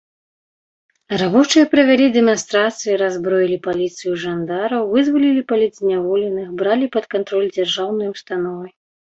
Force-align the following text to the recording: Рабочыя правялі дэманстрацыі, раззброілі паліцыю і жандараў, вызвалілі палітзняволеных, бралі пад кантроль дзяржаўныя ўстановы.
Рабочыя 1.21 1.65
правялі 1.73 2.07
дэманстрацыі, 2.15 2.95
раззброілі 3.03 3.57
паліцыю 3.69 4.11
і 4.15 4.21
жандараў, 4.23 4.89
вызвалілі 4.97 5.41
палітзняволеных, 5.53 6.47
бралі 6.63 6.93
пад 6.97 7.05
кантроль 7.17 7.49
дзяржаўныя 7.57 8.09
ўстановы. 8.17 8.67